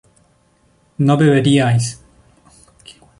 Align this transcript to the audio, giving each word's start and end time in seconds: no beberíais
no 0.97 1.15
beberíais 1.15 2.01